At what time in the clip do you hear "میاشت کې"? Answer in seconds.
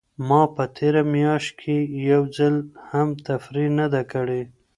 1.13-1.77